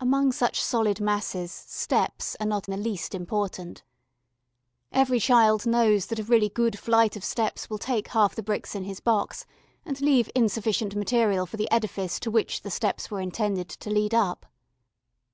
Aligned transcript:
Among 0.00 0.32
such 0.32 0.62
solid 0.62 1.00
masses 1.00 1.50
steps 1.50 2.36
are 2.38 2.44
not 2.46 2.64
the 2.64 2.76
least 2.76 3.14
important. 3.14 3.82
Every 4.92 5.18
child 5.18 5.64
knows 5.64 6.08
that 6.08 6.18
a 6.18 6.24
really 6.24 6.50
good 6.50 6.78
flight 6.78 7.16
of 7.16 7.24
steps 7.24 7.70
will 7.70 7.78
take 7.78 8.08
half 8.08 8.34
the 8.34 8.42
bricks 8.42 8.74
in 8.74 8.84
his 8.84 9.00
box 9.00 9.46
and 9.86 9.98
leave 10.02 10.28
insufficient 10.34 10.94
material 10.94 11.46
for 11.46 11.56
the 11.56 11.70
edifice 11.70 12.20
to 12.20 12.30
which 12.30 12.60
the 12.60 12.70
steps 12.70 13.10
were 13.10 13.22
intended 13.22 13.70
to 13.70 13.88
lead 13.88 14.12
up. 14.12 14.44